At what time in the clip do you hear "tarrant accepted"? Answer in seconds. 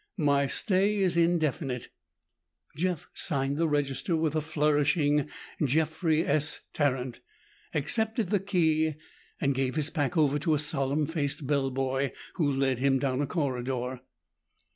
6.73-8.31